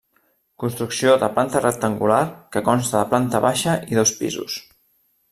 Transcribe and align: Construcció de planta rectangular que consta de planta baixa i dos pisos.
Construcció 0.61 1.11
de 1.23 1.27
planta 1.35 1.59
rectangular 1.65 2.17
que 2.57 2.63
consta 2.69 2.97
de 3.01 3.11
planta 3.11 3.43
baixa 3.47 3.75
i 3.93 3.99
dos 3.99 4.15
pisos. 4.23 4.57